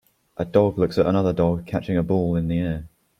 A 0.35 0.45
dog 0.45 0.79
looks 0.79 0.97
at 0.97 1.05
another 1.05 1.31
dog 1.31 1.67
catching 1.67 1.95
a 1.95 2.01
ball 2.01 2.35
in 2.35 2.47
the 2.47 2.57
air 2.57 2.87